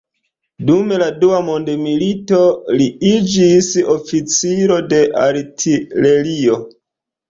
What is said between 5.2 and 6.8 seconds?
artilerio.